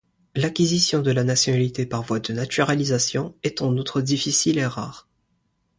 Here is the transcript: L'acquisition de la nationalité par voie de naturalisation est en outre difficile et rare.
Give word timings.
L'acquisition 0.33 1.03
de 1.03 1.11
la 1.11 1.23
nationalité 1.23 1.85
par 1.85 2.01
voie 2.01 2.19
de 2.19 2.33
naturalisation 2.33 3.35
est 3.43 3.61
en 3.61 3.77
outre 3.77 4.01
difficile 4.01 4.57
et 4.57 4.65
rare. 4.65 5.07